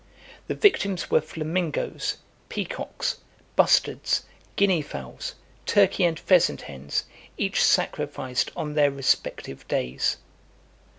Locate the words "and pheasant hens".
6.05-7.03